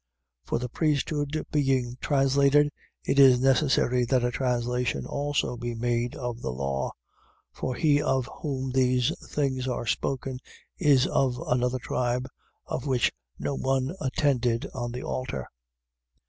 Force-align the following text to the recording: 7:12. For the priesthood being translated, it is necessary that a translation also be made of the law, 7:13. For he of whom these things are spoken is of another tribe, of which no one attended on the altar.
7:12. 0.45 0.49
For 0.49 0.57
the 0.57 0.69
priesthood 0.69 1.45
being 1.51 1.97
translated, 2.01 2.71
it 3.05 3.19
is 3.19 3.39
necessary 3.39 4.03
that 4.05 4.23
a 4.23 4.31
translation 4.31 5.05
also 5.05 5.55
be 5.57 5.75
made 5.75 6.15
of 6.15 6.41
the 6.41 6.49
law, 6.49 6.91
7:13. 7.53 7.59
For 7.59 7.75
he 7.75 8.01
of 8.01 8.27
whom 8.41 8.71
these 8.71 9.11
things 9.29 9.67
are 9.67 9.85
spoken 9.85 10.39
is 10.79 11.05
of 11.05 11.39
another 11.45 11.77
tribe, 11.77 12.27
of 12.65 12.87
which 12.87 13.11
no 13.37 13.53
one 13.53 13.95
attended 14.01 14.65
on 14.73 14.91
the 14.91 15.03
altar. 15.03 15.47